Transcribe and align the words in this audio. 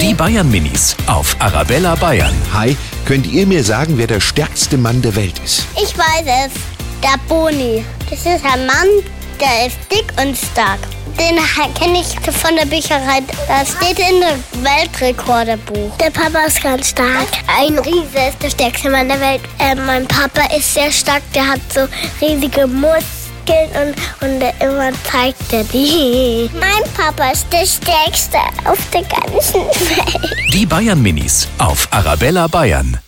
Die 0.00 0.12
Bayern 0.12 0.50
Minis 0.50 0.94
auf 1.06 1.34
Arabella 1.38 1.94
Bayern. 1.94 2.34
Hi, 2.52 2.76
könnt 3.06 3.26
ihr 3.26 3.46
mir 3.46 3.64
sagen, 3.64 3.96
wer 3.96 4.06
der 4.06 4.20
stärkste 4.20 4.76
Mann 4.76 5.00
der 5.00 5.16
Welt 5.16 5.38
ist? 5.42 5.66
Ich 5.76 5.96
weiß 5.96 6.26
es. 6.26 6.52
Der 7.02 7.18
Boni. 7.26 7.82
Das 8.10 8.18
ist 8.18 8.44
ein 8.44 8.66
Mann, 8.66 8.88
der 9.40 9.66
ist 9.66 9.78
dick 9.90 10.12
und 10.22 10.36
stark. 10.36 10.78
Den 11.18 11.38
kenne 11.74 12.00
ich 12.00 12.34
von 12.34 12.54
der 12.54 12.66
Bücherei. 12.66 13.22
Das 13.48 13.70
steht 13.70 13.98
in 13.98 14.20
dem 14.20 14.64
Weltrekordebuch. 14.64 15.96
Der 15.96 16.10
Papa 16.10 16.40
ist 16.46 16.62
ganz 16.62 16.90
stark. 16.90 17.28
Ein 17.46 17.78
Riese 17.78 18.28
ist 18.28 18.42
der 18.42 18.50
stärkste 18.50 18.90
Mann 18.90 19.08
der 19.08 19.20
Welt. 19.20 19.40
Äh, 19.58 19.74
mein 19.74 20.06
Papa 20.06 20.54
ist 20.54 20.74
sehr 20.74 20.92
stark. 20.92 21.22
Der 21.34 21.48
hat 21.48 21.60
so 21.72 21.86
riesige 22.20 22.66
Muskeln 23.44 23.94
und, 24.20 24.26
und 24.26 24.42
immer 24.60 24.90
zeigt 25.04 25.52
er 25.52 25.64
die. 25.64 26.50
Mein 26.58 26.92
Papa 26.94 27.30
ist 27.30 27.46
der 27.52 27.66
stärkste 27.66 28.38
auf 28.64 28.78
der 28.92 29.02
ganzen 29.02 29.60
Welt. 29.60 30.52
Die 30.52 30.66
Bayern 30.66 31.02
Minis 31.02 31.48
auf 31.58 31.88
Arabella 31.90 32.46
Bayern. 32.46 32.98